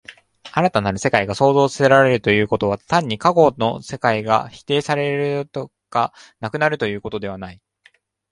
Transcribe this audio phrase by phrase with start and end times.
[0.51, 7.61] 新たなる世界が創造せられるということは、単に過去の世界が否定せられるとか、なくなるとかいうのではない。